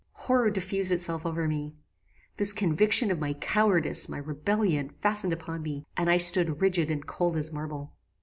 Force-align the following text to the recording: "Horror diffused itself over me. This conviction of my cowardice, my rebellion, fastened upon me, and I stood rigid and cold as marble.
"Horror 0.13 0.49
diffused 0.49 0.91
itself 0.91 1.27
over 1.27 1.47
me. 1.47 1.75
This 2.37 2.53
conviction 2.53 3.11
of 3.11 3.19
my 3.19 3.33
cowardice, 3.33 4.09
my 4.09 4.17
rebellion, 4.17 4.95
fastened 4.99 5.31
upon 5.31 5.61
me, 5.61 5.85
and 5.95 6.09
I 6.09 6.17
stood 6.17 6.59
rigid 6.59 6.89
and 6.89 7.05
cold 7.05 7.35
as 7.35 7.51
marble. 7.51 7.93